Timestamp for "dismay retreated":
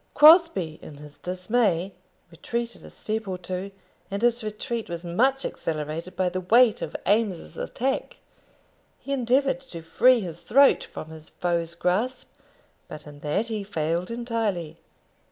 1.19-2.83